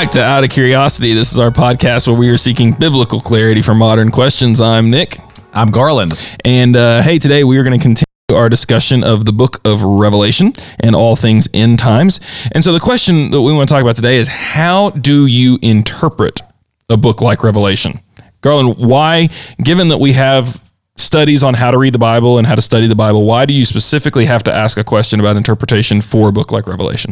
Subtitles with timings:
[0.00, 1.12] Back to Out of Curiosity.
[1.12, 4.58] This is our podcast where we are seeking biblical clarity for modern questions.
[4.58, 5.18] I'm Nick.
[5.52, 6.18] I'm Garland.
[6.42, 9.82] And uh, hey, today we are going to continue our discussion of the book of
[9.82, 12.18] Revelation and all things end times.
[12.52, 15.58] And so the question that we want to talk about today is how do you
[15.60, 16.40] interpret
[16.88, 18.00] a book like Revelation?
[18.40, 19.28] Garland, why,
[19.62, 20.64] given that we have
[20.96, 23.52] studies on how to read the Bible and how to study the Bible, why do
[23.52, 27.10] you specifically have to ask a question about interpretation for a book like Revelation?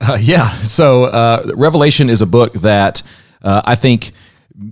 [0.00, 0.48] Uh, yeah.
[0.62, 3.02] So, uh, Revelation is a book that
[3.42, 4.12] uh, I think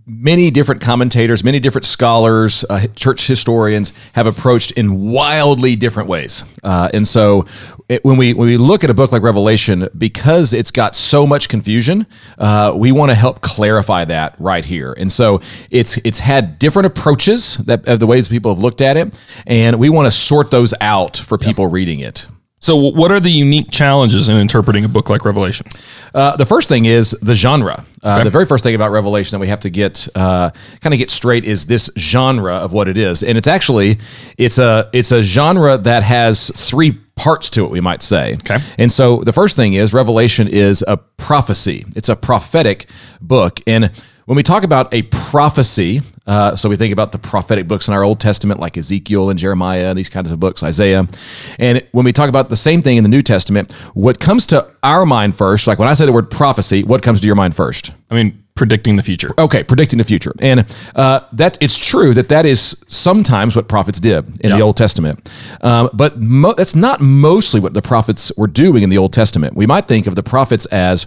[0.06, 6.44] many different commentators, many different scholars, uh, church historians have approached in wildly different ways.
[6.62, 7.46] Uh, and so,
[7.88, 11.26] it, when we when we look at a book like Revelation, because it's got so
[11.26, 12.06] much confusion,
[12.38, 14.94] uh, we want to help clarify that right here.
[14.96, 18.96] And so, it's it's had different approaches that of the ways people have looked at
[18.96, 19.14] it,
[19.46, 22.26] and we want to sort those out for people reading it.
[22.60, 25.66] So, what are the unique challenges in interpreting a book like Revelation?
[26.12, 27.84] Uh, the first thing is the genre.
[28.02, 28.24] Uh, okay.
[28.24, 30.50] The very first thing about Revelation that we have to get uh,
[30.80, 33.98] kind of get straight is this genre of what it is, and it's actually
[34.36, 38.34] it's a it's a genre that has three parts to it, we might say.
[38.34, 38.58] Okay.
[38.76, 41.84] And so the first thing is Revelation is a prophecy.
[41.94, 42.88] It's a prophetic
[43.20, 43.92] book, and
[44.24, 47.94] when we talk about a prophecy, uh, so we think about the prophetic books in
[47.94, 51.08] our Old Testament, like Ezekiel and Jeremiah and these kinds of books, Isaiah.
[51.58, 54.68] And when we talk about the same thing in the New Testament, what comes to
[54.82, 57.56] our mind first, like when I say the word prophecy, what comes to your mind
[57.56, 57.92] first?
[58.10, 59.30] I mean, predicting the future.
[59.38, 64.00] Okay, predicting the future, and uh, that it's true that that is sometimes what prophets
[64.00, 65.30] did in the Old Testament,
[65.62, 69.56] um, but mo- that's not mostly what the prophets were doing in the Old Testament.
[69.56, 71.06] We might think of the prophets as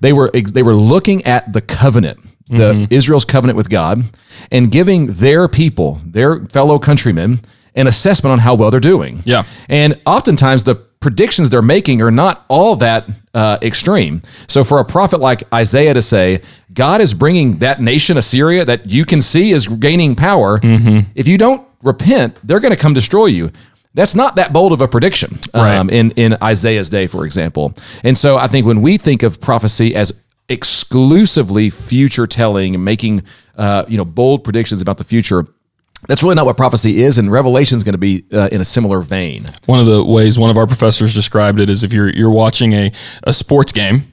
[0.00, 2.94] they were they were looking at the covenant the mm-hmm.
[2.94, 4.04] Israel's covenant with God
[4.50, 7.40] and giving their people, their fellow countrymen,
[7.74, 9.22] an assessment on how well they're doing.
[9.24, 9.44] Yeah.
[9.68, 14.22] And oftentimes the predictions they're making are not all that uh, extreme.
[14.48, 16.42] So for a prophet like Isaiah to say,
[16.74, 21.10] God is bringing that nation, Assyria, that you can see is gaining power, mm-hmm.
[21.14, 23.50] if you don't repent, they're going to come destroy you.
[23.94, 25.76] That's not that bold of a prediction right.
[25.76, 27.74] um, in, in Isaiah's day, for example.
[28.04, 30.19] And so I think when we think of prophecy as
[30.50, 33.22] exclusively future telling, and making
[33.56, 35.46] uh, you know bold predictions about the future.
[36.08, 38.64] That's really not what prophecy is, and Revelation is going to be uh, in a
[38.64, 39.46] similar vein.
[39.66, 42.72] One of the ways one of our professors described it is if you're you're watching
[42.72, 44.12] a a sports game,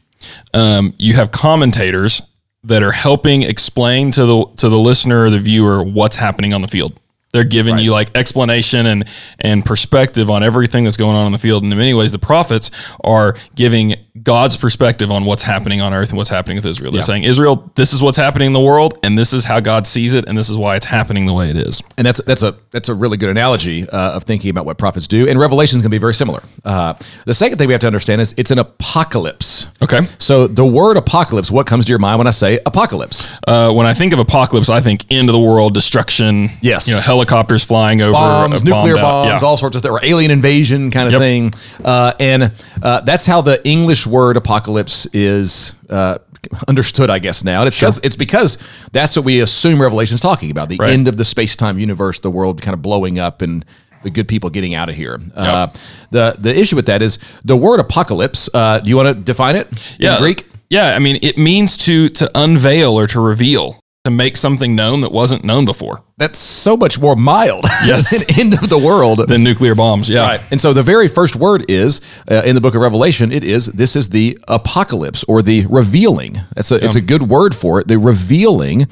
[0.54, 2.22] um, you have commentators
[2.64, 6.62] that are helping explain to the to the listener or the viewer what's happening on
[6.62, 7.00] the field.
[7.32, 7.84] They're giving right.
[7.84, 9.06] you like explanation and
[9.40, 11.64] and perspective on everything that's going on in the field.
[11.64, 12.72] And in many ways, the prophets
[13.04, 13.96] are giving
[14.28, 16.92] God's perspective on what's happening on earth and what's happening with Israel.
[16.92, 17.06] They're yeah.
[17.06, 20.14] saying, Israel, this is what's happening in the world, and this is how God sees
[20.14, 21.82] it, and this is why it's happening the way it is.
[21.98, 25.08] And that's that's a that's a really good analogy uh, of thinking about what prophets
[25.08, 25.30] do.
[25.30, 26.44] And Revelation is going to be very similar.
[26.66, 29.68] Uh, the second thing we have to understand is it's an apocalypse.
[29.82, 30.02] Okay.
[30.18, 33.30] So the word apocalypse, what comes to your mind when I say apocalypse?
[33.48, 36.50] Uh, when I think of apocalypse, I think end of the world, destruction.
[36.62, 36.90] Yes.
[36.90, 39.48] You know, helicopters flying over, bombs, nuclear bombs, yeah.
[39.48, 41.22] all sorts of there or alien invasion kind of yep.
[41.22, 41.54] thing.
[41.86, 42.52] Uh, and
[42.84, 46.18] uh, that's how the English word apocalypse is uh,
[46.68, 47.62] understood, I guess now.
[47.62, 47.88] And it's sure.
[47.88, 48.58] because it's because
[48.92, 50.92] that's what we assume Revelation is talking about: the right.
[50.92, 53.66] end of the space time universe, the world kind of blowing up, and
[54.04, 55.20] the good people getting out of here.
[55.20, 55.32] Yep.
[55.36, 55.68] Uh,
[56.12, 58.50] the the issue with that is the word apocalypse.
[58.54, 59.68] Uh, do you want to define it
[60.00, 60.16] yeah.
[60.16, 60.48] in Greek?
[60.70, 65.02] Yeah, I mean, it means to to unveil or to reveal to make something known
[65.02, 66.02] that wasn't known before.
[66.16, 67.66] That's so much more mild.
[67.86, 68.24] Yes.
[68.38, 69.28] end of the world.
[69.28, 70.10] Than nuclear bombs.
[70.10, 70.22] Yeah.
[70.22, 70.42] Right.
[70.52, 73.68] And so the very first word is uh, in the book of Revelation, it is
[73.68, 76.38] this is the apocalypse or the revealing.
[76.58, 76.86] It's a, yeah.
[76.86, 77.88] it's a good word for it.
[77.88, 78.88] The revealing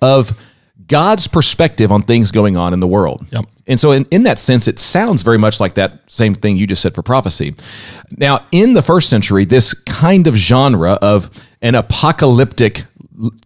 [0.00, 0.38] of
[0.86, 3.26] God's perspective on things going on in the world.
[3.30, 3.44] Yep.
[3.66, 6.66] And so, in, in that sense, it sounds very much like that same thing you
[6.66, 7.54] just said for prophecy.
[8.16, 11.28] Now, in the first century, this kind of genre of
[11.60, 12.84] an apocalyptic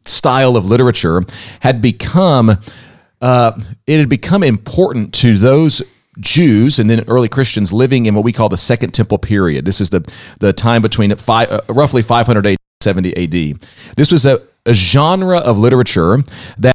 [0.04, 1.22] style of literature
[1.60, 2.58] had become
[3.20, 3.52] uh,
[3.86, 5.82] it had become important to those
[6.20, 9.64] Jews and then early Christians living in what we call the Second Temple period.
[9.64, 10.00] This is the
[10.40, 13.68] the time between five, uh, roughly 500 AD 70 AD.
[13.96, 16.18] This was a, a genre of literature
[16.58, 16.74] that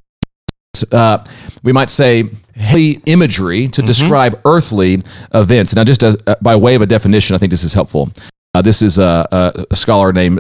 [0.92, 1.24] uh,
[1.64, 3.88] we might say heavy imagery to mm-hmm.
[3.88, 5.02] describe earthly
[5.34, 5.76] events.
[5.76, 8.10] Now, just as, uh, by way of a definition, I think this is helpful.
[8.58, 10.40] Uh, this is a, a, scholar named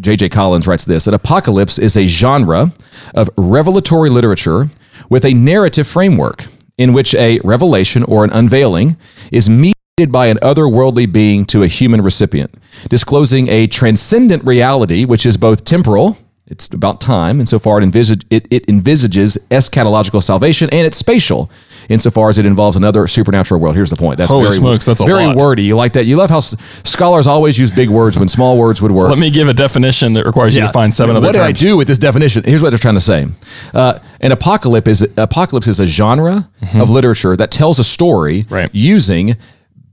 [0.00, 0.24] J.J.
[0.24, 2.72] Uh, uh, Collins writes this that apocalypse is a genre
[3.14, 4.70] of revelatory literature
[5.10, 6.46] with a narrative framework
[6.78, 8.96] in which a revelation or an unveiling
[9.30, 12.54] is mediated by an otherworldly being to a human recipient,
[12.88, 16.16] disclosing a transcendent reality which is both temporal
[16.46, 21.50] It's about time, insofar it, envisage, it, it envisages eschatological salvation, and it's spatial,
[21.88, 23.74] insofar as it involves another supernatural world.
[23.76, 24.18] Here's the point.
[24.18, 25.36] That's Holy very, smokes, that's a very lot.
[25.36, 25.62] wordy.
[25.64, 26.04] You like that?
[26.06, 29.10] You love how s- scholars always use big words when small words would work.
[29.10, 31.52] Let me give a definition that requires you to find seven other what did I
[31.52, 32.44] do with this definition?
[32.44, 33.26] Here's what they're trying to say:
[33.74, 38.54] uh, an apocalypse is apocalypse is a genre of literature that tells a story Mm-hmm.
[38.54, 38.70] Right.
[38.74, 39.36] using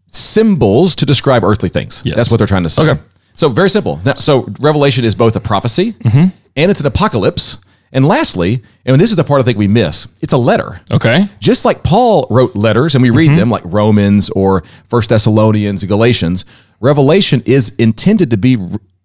[0.08, 2.02] symbols to describe earthly things.
[2.04, 2.16] Yes.
[2.16, 2.84] That's what they're trying to say.
[2.90, 3.02] Okay.
[3.36, 4.02] So very simple.
[4.16, 6.36] So Revelation is both a prophecy Mm-hmm.
[6.56, 7.58] and it's an apocalypse.
[7.92, 10.82] And lastly, and this is the part I think we miss, it's a letter.
[10.92, 11.28] Okay.
[11.40, 13.18] Just like Paul wrote letters and we Mm-hmm.
[13.18, 16.46] read them like Romans or First Thessalonians, Galatians,
[16.80, 18.58] Revelation is intended to be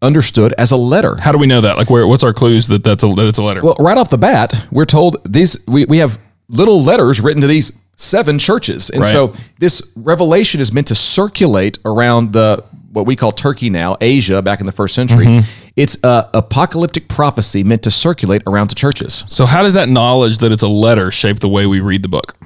[0.02, 1.16] understood as a letter.
[1.16, 1.76] How do we know that?
[1.78, 2.06] Like, where?
[2.06, 3.62] What's our clues that that's a that it's a letter?
[3.62, 7.46] Well, right off the bat, we're told these we, we have little letters written to
[7.48, 8.90] these seven churches.
[8.90, 9.10] And Right.
[9.12, 14.42] so this revelation is meant to circulate around the what we call Turkey now, Asia
[14.42, 15.24] back in the first century.
[15.26, 15.63] Mm-hmm.
[15.76, 19.24] It's a apocalyptic prophecy meant to circulate around the churches.
[19.28, 22.08] so how does that knowledge that it's a letter shape the way we read the
[22.08, 22.36] book?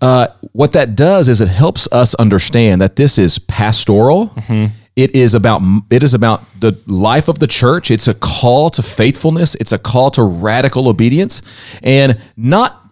[0.00, 4.32] Uh, what that does is it helps us understand that this is pastoral.
[4.96, 7.90] It is about it is about the life of the church.
[7.90, 9.56] It's a call to faithfulness.
[9.56, 11.42] It's a call to radical obedience,
[11.82, 12.83] and not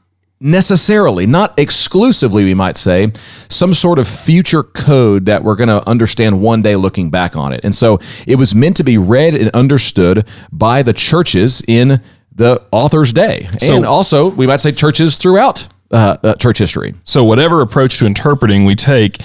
[0.43, 3.13] necessarily, not exclusively, we might say,
[3.49, 7.53] some sort of future code that we're going to understand one day looking back on
[7.53, 7.61] it.
[7.65, 12.01] And so it was meant to be read and understood by the churches in
[12.35, 16.95] the author's day, and also we might say churches throughout uh, uh, church history.
[17.05, 19.19] So whatever approach to interpreting we take,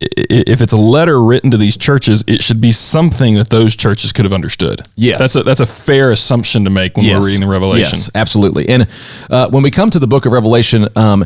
[0.00, 4.12] if it's a letter written to these churches, it should be something that those churches
[4.12, 4.82] could have understood.
[4.94, 5.18] Yes.
[5.18, 7.96] that's a, that's a fair assumption to make when we're reading the Revelation.
[7.98, 8.68] Yes, absolutely.
[8.68, 8.88] And
[9.30, 11.24] uh, when we come to the book of Revelation, um,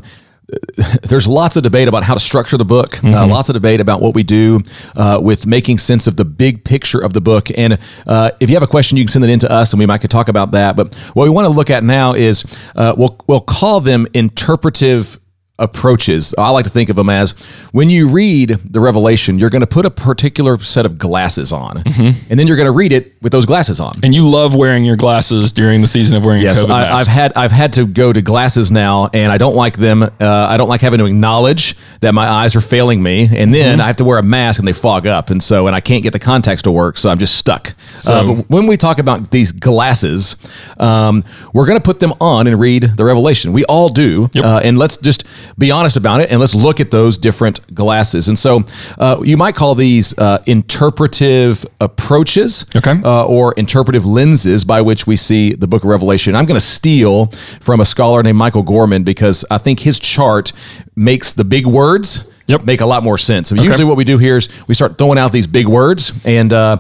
[1.04, 2.98] there's lots of debate about how to structure the book.
[2.98, 3.30] Uh, Mm-hmm.
[3.30, 4.60] lots of debate about what we do
[4.96, 7.48] uh, with making sense of the big picture of the book.
[7.56, 9.78] And uh, if you have a question, you can send it in to us, and
[9.78, 10.74] we might could talk about that.
[10.74, 12.44] But what we want to look at now is
[12.74, 15.19] uh, we'll we'll call them interpretive
[15.60, 16.34] approaches.
[16.36, 17.32] I like to think of them as
[17.72, 21.84] when you read the Revelation, you're going to put a particular set of glasses on,
[21.84, 22.30] Mm-hmm.
[22.30, 23.92] and then you're going to read it with those glasses on.
[24.02, 26.90] And you love wearing your glasses during the season of wearing Yes, I.
[26.90, 30.02] I've had I've had to go to glasses now, and I don't like them.
[30.02, 33.60] Uh, I don't like having to acknowledge that my eyes are failing me, and then
[33.70, 33.80] Mm-hmm.
[33.82, 36.02] I have to wear a mask, and they fog up, and so and I can't
[36.02, 37.74] get the contacts to work, so I'm just stuck.
[38.08, 40.36] uh, but when we talk about these glasses,
[40.78, 43.52] um, we're going to put them on and read the Revelation.
[43.52, 45.24] We all do, uh, and let's just
[45.58, 48.28] be honest about it, and let's look at those different glasses.
[48.28, 48.64] And so
[48.98, 53.00] uh, you might call these uh, interpretive approaches, Okay.
[53.04, 56.34] uh, or interpretive lenses by which we see the book of Revelation.
[56.34, 57.26] I'm going to steal
[57.60, 60.52] from a scholar named Michael Gorman because I think his chart
[60.96, 62.64] makes the big words Yep.
[62.64, 63.48] make a lot more sense.
[63.50, 66.52] So usually what we do here is we start throwing out these big words and
[66.52, 66.78] uh,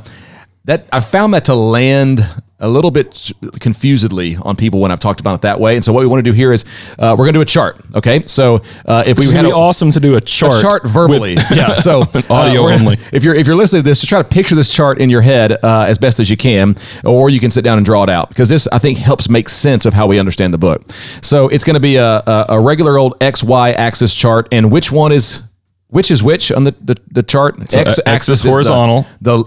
[0.64, 2.26] that I found that to land
[2.60, 5.74] a little bit confusedly on people when I've talked about it that way.
[5.74, 6.64] And so what we want to do here is
[6.98, 7.80] uh, we're going to do a chart.
[7.94, 8.22] Okay.
[8.22, 11.34] So uh, if we had a, awesome to do a chart, a chart verbally.
[11.50, 11.74] yeah.
[11.74, 12.98] So audio we're- only.
[13.12, 15.22] If you're if you're listening to this, to try to picture this chart in your
[15.22, 18.10] head uh, as best as you can, or you can sit down and draw it
[18.10, 20.90] out because this I think helps make sense of how we understand the book.
[21.22, 24.70] So it's going to be a, a a regular old X Y axis chart, and
[24.70, 25.42] which one is
[25.88, 27.58] which is which on the the, the chart?
[27.74, 29.06] uh, X is horizontal.
[29.20, 29.44] The,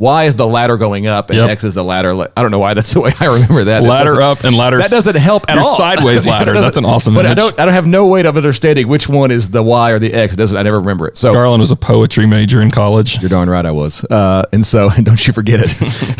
[0.00, 1.50] Y is the ladder going up, and Yep.
[1.50, 2.12] X is the ladder.
[2.36, 3.82] I don't know why that's the way I remember that.
[3.82, 5.76] Ladder up and ladder That doesn't help at all.
[5.76, 6.54] sideways ladder.
[6.54, 7.58] That's an awesome But I don't.
[7.60, 10.32] I don't have no way of understanding which one is the Y or the X.
[10.34, 10.56] It doesn't.
[10.56, 11.16] I never remember it.
[11.16, 13.20] So Garland was a poetry major in college.
[13.20, 14.02] you're darn right I was.
[14.04, 15.68] Uh, and so don't you forget it.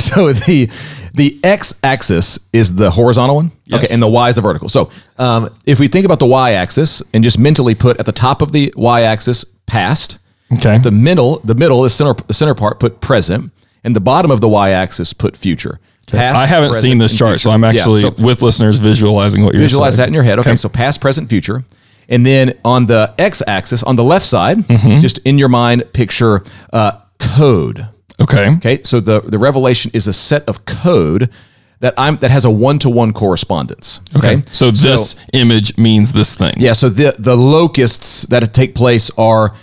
[0.01, 0.71] so the
[1.15, 3.51] the x axis is the horizontal one.
[3.65, 3.85] Yes.
[3.85, 4.69] Okay, and the y is the vertical.
[4.69, 8.13] So um, if we think about the y axis and just mentally put at the
[8.13, 10.19] top of the y axis past,
[10.53, 10.79] Okay.
[10.79, 13.53] the middle the middle the center the center part put present,
[13.85, 15.81] and the bottom of the y axis put future.
[16.07, 17.51] Past, I haven't seen this chart, so.
[17.53, 20.41] I'm Yeah, actually so with listeners visualizing what you're visualize that in your head.
[20.41, 21.65] Okay, so past, present, future.
[22.09, 24.99] And then on the x axis, on the left side, Mm-hmm.
[24.99, 27.87] just in your mind, picture uh, code.
[28.19, 28.51] Okay.
[28.57, 31.31] Okay, so the the revelation is a set of code
[31.79, 34.01] that I'm that has a one to one correspondence.
[34.17, 34.43] Okay.
[34.53, 36.55] So this image means this thing.
[36.59, 39.55] yeah, so the the locusts that take place are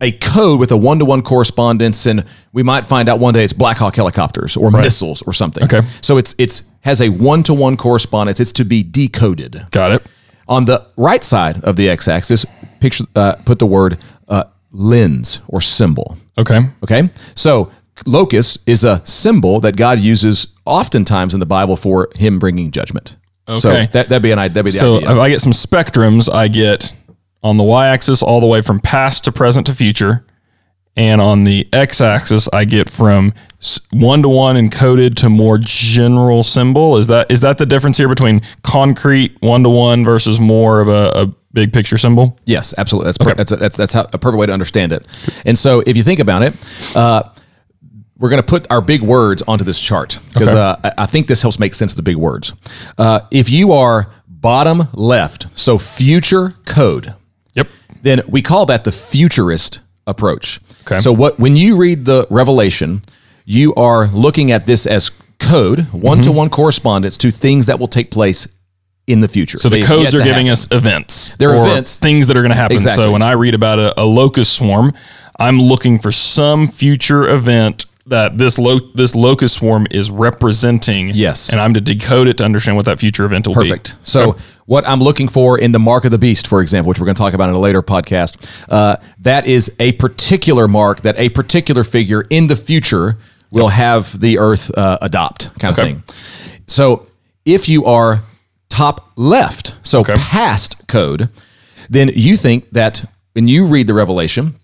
[0.00, 3.44] a code with a one to one correspondence, and we might find out one day
[3.44, 5.64] it's Black Hawk helicopters or missiles or something.
[5.64, 5.82] Okay.
[6.00, 8.40] so it's it's has a one to one correspondence.
[8.40, 9.66] It's to be decoded.
[9.70, 10.06] Got it.
[10.48, 12.44] On the right side of the x-axis,
[12.80, 16.16] picture uh, put the word uh, lens or symbol.
[16.38, 16.60] Okay.
[16.82, 17.70] Okay, so
[18.06, 23.16] locust is a symbol that God uses oftentimes in the Bible for Him bringing judgment.
[23.48, 23.58] Okay.
[23.60, 25.12] So that that'd be an that'd be the So idea.
[25.12, 26.94] if I get some spectrums, I get
[27.42, 30.24] on the y-axis all the way from past to present to future,
[30.96, 33.32] and on the x-axis I get from
[33.92, 36.96] one to one encoded to more general symbol.
[36.96, 40.88] Is that is that the difference here between concrete one to one versus more of
[40.88, 42.38] a, a big picture symbol?
[42.44, 43.06] Yes, absolutely.
[43.08, 45.06] That's per- that's a, that's that's how, a perfect way to understand it.
[45.44, 46.54] And so, if you think about it,
[46.96, 47.22] uh,
[48.18, 50.58] we're going to put our big words onto this chart because Okay.
[50.60, 52.52] uh, I- I think this helps make sense of the big words.
[52.98, 57.14] Uh, if you are bottom left, so future code,
[57.54, 57.68] Yep.
[58.02, 60.60] then we call that the futurist approach.
[60.82, 60.98] Okay.
[60.98, 63.02] So what when you read the Revelation,
[63.44, 67.88] you are looking at this as code, one to one correspondence to things that will
[67.88, 68.46] take place
[69.06, 69.58] in the future.
[69.58, 71.30] So the codes are giving us events.
[71.36, 71.96] They're or events.
[71.96, 72.76] things that are going to happen.
[72.76, 73.04] Exactly.
[73.04, 74.92] So when I read about a, a locust swarm,
[75.38, 81.10] I'm looking for some future event that this lo- this locust swarm is representing.
[81.10, 81.50] Yes.
[81.50, 83.70] and I'm to decode it to understand what that future event will be.
[83.70, 83.96] Perfect.
[84.02, 84.36] So,
[84.70, 87.16] what I'm looking for in the mark of the beast, for example, which we're going
[87.16, 88.36] to talk about in a later podcast,
[88.70, 93.18] uh, that is a particular mark that a particular figure in the future
[93.50, 95.88] will have the earth uh, adopt, kind of Okay.
[95.94, 96.02] thing.
[96.68, 97.04] So,
[97.44, 98.20] if you are
[98.68, 101.30] top left, so past code,
[101.88, 104.54] then you think that when you read the Revelation,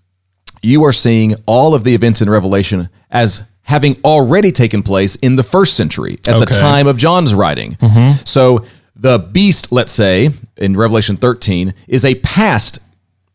[0.62, 5.34] you are seeing all of the events in Revelation as having already taken place in
[5.34, 7.76] the first century at the time of John's writing.
[8.24, 8.64] So
[8.98, 12.78] the beast, let's say, in Revelation 13, is a past,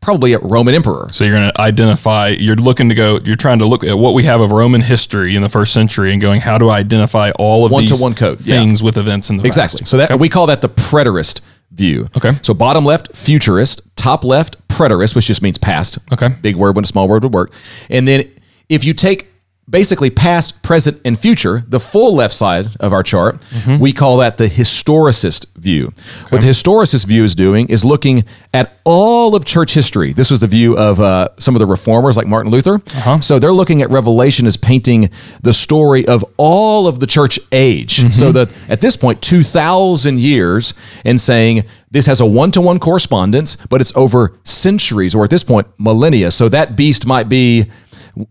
[0.01, 1.07] probably a Roman emperor.
[1.11, 2.29] So you're going to identify.
[2.29, 3.19] You're looking to go.
[3.23, 6.11] You're trying to look at what we have of Roman history in the first century
[6.11, 8.59] and going, how do I identify all of these One-to-one code, yeah.
[8.59, 9.79] things with events in the Exactly.
[9.81, 9.89] past?
[9.89, 11.41] So that we call that the preterist
[11.71, 12.07] view.
[12.17, 12.31] Okay.
[12.41, 13.81] So bottom left, futurist.
[13.95, 15.99] Top left, preterist, which just means past.
[16.11, 16.29] Okay.
[16.41, 17.53] Big word when a small word would work.
[17.89, 18.29] And then
[18.67, 19.27] if you take
[19.71, 23.79] basically past, present, and future, the full left side of our chart, Mm-hmm.
[23.79, 25.93] we call that the historicist view.
[26.29, 30.13] What the historicist view is doing is looking at all of church history.
[30.13, 32.75] This was the view of uh, some of the reformers like Martin Luther.
[32.75, 33.19] Uh-huh.
[33.19, 35.09] So they're looking at Revelation as painting
[35.41, 37.97] the story of all of the church age.
[37.97, 38.09] Mm-hmm.
[38.09, 40.73] So that at this point, 2,000 years,
[41.05, 45.29] and saying this has a one to one correspondence, but it's over centuries or at
[45.29, 46.31] this point, millennia.
[46.31, 47.67] So that beast might be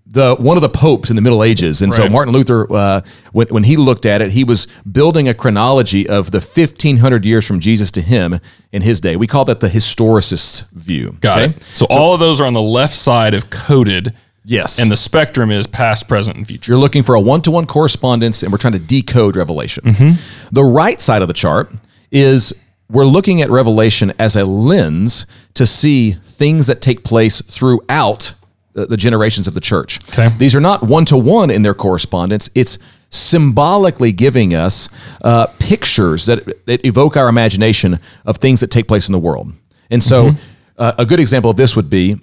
[0.07, 1.83] the one of the popes in the Middle Ages.
[1.83, 3.01] And so Martin Luther, uh,
[3.33, 7.47] when, when he looked at it, he was building a chronology of the 1500 years
[7.47, 8.41] from Jesus to him
[8.73, 9.17] in his day.
[9.17, 11.17] We call that the historicist's view.
[11.21, 11.55] Got okay?
[11.57, 11.63] it.
[11.63, 14.79] So, all of those are on the left side of coded, Yes.
[14.79, 16.73] and the spectrum is past, present, and future.
[16.73, 19.85] You're looking for a one to one correspondence, and we're trying to decode Revelation.
[19.85, 20.55] Mm-hmm.
[20.55, 21.71] The right side of the chart
[22.11, 22.53] is
[22.91, 28.35] we're looking at Revelation as a lens to see things that take place throughout
[28.73, 30.01] the, the generations of the church.
[30.11, 30.29] Okay.
[30.39, 32.51] These are not one to one in their correspondence.
[32.55, 32.79] It's
[33.11, 34.89] symbolically giving us
[35.23, 39.53] uh, pictures that, that evoke our imagination of things that take place in the world.
[39.91, 40.31] And so,
[40.79, 42.21] uh, a good example of this would be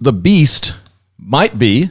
[0.00, 0.74] the beast
[1.18, 1.90] might be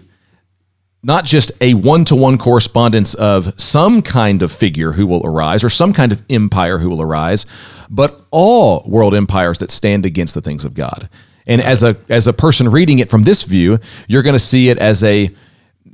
[1.04, 5.64] not just a one to one correspondence of some kind of figure who will arise
[5.64, 7.46] or some kind of empire who will arise,
[7.90, 11.10] but all world empires that stand against the things of God.
[11.52, 14.70] And as a as a person reading it from this view, you're going to see
[14.70, 15.30] it as a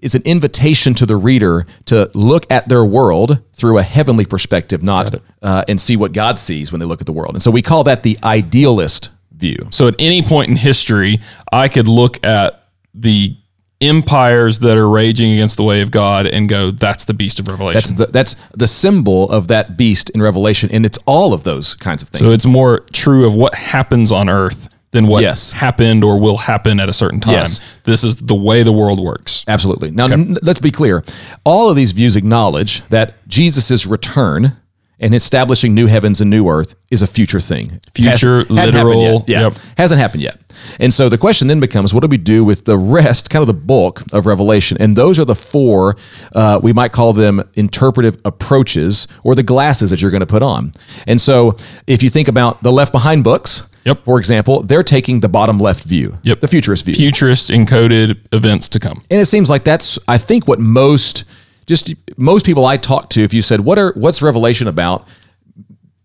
[0.01, 4.83] it's an invitation to the reader to look at their world through a heavenly perspective,
[4.83, 7.33] not uh, and see what God sees when they look at the world.
[7.33, 9.57] And so we call that the idealist view.
[9.71, 11.19] So at any point in history,
[11.51, 13.35] I could look at the
[13.79, 17.45] empires that are raging against the way of God and go, that's the beast of
[17.45, 17.95] That's Revelation.
[17.95, 22.01] the, that's the symbol of that beast in Revelation, and it's all of those kinds
[22.01, 22.27] of things.
[22.27, 25.51] so it's more true of what happens on earth than what Yes.
[25.51, 27.33] happened or will happen at a certain time.
[27.33, 27.61] Yes.
[27.83, 29.43] This is the way the world works.
[29.47, 29.91] Absolutely.
[29.91, 31.03] Now, n- let's be clear.
[31.43, 34.55] All of these views acknowledge that Jesus' return
[34.99, 37.79] and establishing new heavens and new earth is a future thing.
[37.93, 39.23] Future, hadn't literal.
[39.27, 39.41] Yeah.
[39.41, 39.53] yep.
[39.77, 40.39] Hasn't happened yet.
[40.79, 43.47] And so the question then becomes what do we do with the rest, kind of
[43.47, 44.75] the bulk of Revelation?
[44.79, 45.97] And those are the four,
[46.33, 50.41] uh, we might call them interpretive approaches or the glasses that you're going to put
[50.41, 50.71] on.
[51.05, 54.03] And so if you think about the Left Behind books, Yep.
[54.05, 56.41] for example, they're taking the bottom left view, Yep.
[56.41, 56.93] the futurist view.
[56.93, 59.03] Futurist encoded events to come.
[59.09, 61.23] And it seems like that's I think what most
[61.65, 65.07] just most people I talk to, if you said what are what's Revelation about,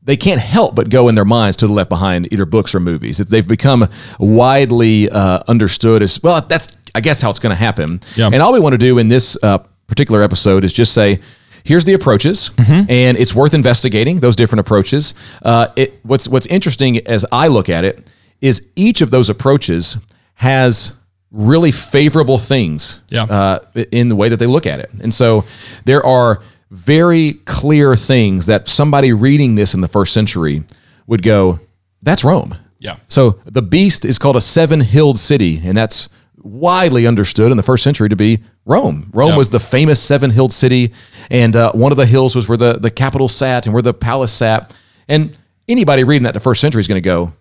[0.04, 2.80] they can't help but go in their minds to the left behind either books or
[2.80, 3.18] movies.
[3.18, 6.40] They've become widely uh, understood as well.
[6.42, 8.00] That's I guess how it's going to happen.
[8.16, 8.30] Yeah.
[8.32, 11.20] And all we want to do in this uh, particular episode is just say.
[11.64, 15.14] Here's the approaches, and it's worth investigating those different approaches.
[15.42, 19.96] Uh, it, what's what's interesting as I look at it is each of those approaches
[20.34, 20.98] has
[21.30, 23.22] really favorable things Yeah.
[23.24, 23.58] uh,
[23.92, 24.90] in the way that they look at it.
[25.02, 25.44] And so
[25.84, 30.64] there are very clear things that somebody reading this in the first century
[31.06, 31.60] would go,
[32.02, 32.54] that's Rome.
[32.78, 32.96] Yeah.
[33.08, 36.08] So the beast is called a seven hilled city, and that's
[36.42, 39.10] widely understood in the first century to be Rome.
[39.12, 39.36] Rome Yeah.
[39.36, 40.92] was the famous seven hilled city,
[41.30, 43.94] and uh, one of the hills was where the, the capital sat and where the
[43.94, 44.74] palace sat.
[45.08, 45.36] And
[45.68, 47.32] anybody reading that in the first century is going to go,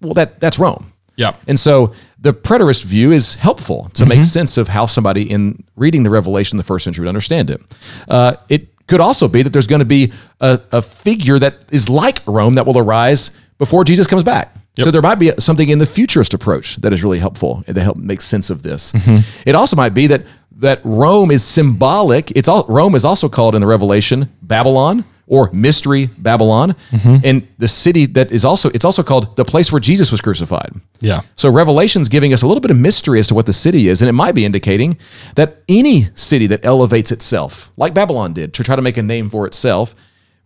[0.00, 0.92] well, that that's Rome.
[1.16, 1.34] Yeah.
[1.48, 6.02] And so the preterist view is helpful to make sense of how somebody in reading
[6.02, 7.60] the Revelation in the first century would understand it.
[8.06, 11.88] Uh, it could also be that there's going to be a, a figure that is
[11.88, 14.54] like Rome that will arise before Jesus comes back.
[14.84, 17.82] So there might be something in the futurist approach that is really helpful and to
[17.82, 18.92] help make sense of this.
[18.92, 19.48] Mm-hmm.
[19.48, 20.22] It also might be that
[20.58, 22.30] that Rome is symbolic.
[22.32, 27.16] It's all Rome is also called in the Revelation Babylon or Mystery Babylon, mm-hmm.
[27.24, 30.72] and the city that is also it's also called the place where Jesus was crucified.
[31.00, 31.22] Yeah.
[31.34, 34.02] So Revelation's giving us a little bit of mystery as to what the city is,
[34.02, 34.98] and it might be indicating
[35.34, 39.28] that any city that elevates itself, like Babylon did, to try to make a name
[39.28, 39.94] for itself,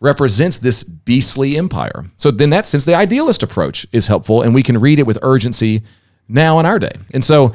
[0.00, 2.07] represents this beastly empire.
[2.16, 5.19] So then that sense, the idealist approach is helpful, and we can read it with
[5.23, 5.83] urgency
[6.28, 6.92] now in our day.
[7.12, 7.52] And so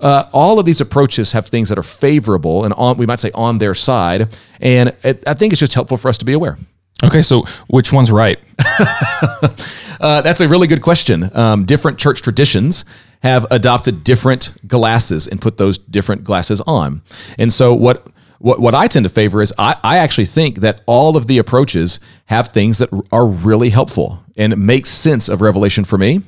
[0.00, 3.30] uh, all of these approaches have things that are favorable and on, we might say
[3.34, 4.36] on their side.
[4.60, 6.58] And it, I think it's just helpful for us to be aware.
[7.04, 7.22] Okay.
[7.22, 8.38] So which one's right?
[9.98, 11.34] Uh, that's a really good question.
[11.34, 12.84] Um, different church traditions
[13.22, 17.00] have adopted different glasses and put those different glasses on.
[17.38, 18.06] And so what
[18.38, 21.38] what, what I tend to favor is I, I actually think that all of the
[21.38, 26.20] approaches have things that are really helpful and it makes sense of Revelation for me.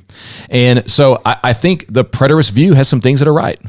[0.49, 3.59] And so I, I think the preterist view has some things that are right.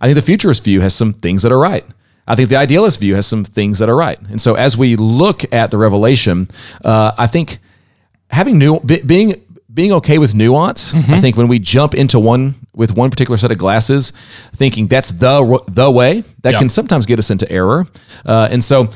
[0.00, 1.84] I think the futurist view has some things that are right.
[2.26, 4.20] I think the idealist view has some things that are right.
[4.20, 6.48] And so as we look at the Revelation,
[6.84, 7.58] uh, I think
[8.30, 10.92] having new be, being being okay with nuance.
[10.94, 14.12] I think when we jump into one with one particular set of glasses,
[14.54, 16.58] thinking that's the the way, that Yeah.
[16.58, 17.86] can sometimes get us into error.
[18.24, 18.88] Uh, and so.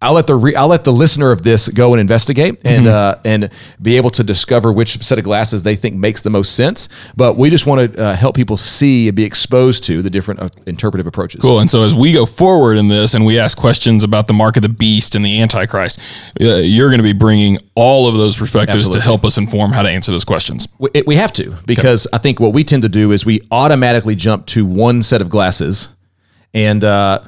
[0.00, 3.16] I'll let the re- I'll let the listener of this go and investigate and uh,
[3.24, 3.50] and
[3.82, 6.88] be able to discover which set of glasses they think makes the most sense.
[7.16, 10.40] But we just want to uh, help people see and be exposed to the different
[10.40, 11.40] uh, interpretive approaches.
[11.42, 11.58] Cool.
[11.58, 14.56] And so as we go forward in this and we ask questions about the mark
[14.56, 15.98] of the beast and the Antichrist,
[16.40, 19.00] uh, you're going to be bringing all of those perspectives Absolutely.
[19.00, 20.68] to help us inform how to answer those questions.
[20.78, 23.40] We, it, we have to because I think what we tend to do is we
[23.50, 25.88] automatically jump to one set of glasses,
[26.54, 27.22] and uh,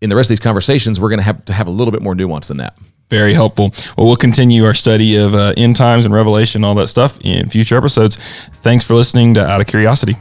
[0.00, 2.02] in the rest of these conversations, we're going to have to have a little bit
[2.02, 2.76] more nuance than that.
[3.10, 3.72] Very helpful.
[3.96, 7.48] Well, we'll continue our study of uh, end times and Revelation, all that stuff in
[7.48, 8.16] future episodes.
[8.56, 10.16] Thanks for listening to Out of Curiosity.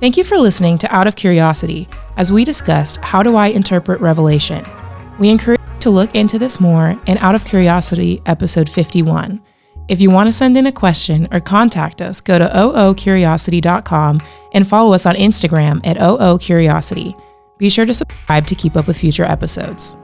[0.00, 4.00] Thank you for listening to Out of Curiosity as we discussed how do I interpret
[4.00, 4.64] Revelation.
[5.18, 9.42] We encourage you to look into this more in Out of Curiosity episode 51.
[9.88, 14.20] If you want to send in a question or contact us, go to oocuriosity.com
[14.52, 17.20] and follow us on Instagram at oocuriosity.
[17.58, 19.96] Be sure to subscribe to keep up with future episodes.